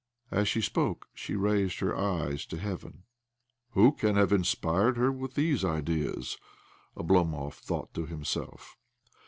[0.31, 3.03] As she spoke she raised her eyes to heaven."
[3.73, 6.39] Who can have inspired her with these ideas?"
[6.97, 8.77] Oblomov thoug'ht to himself.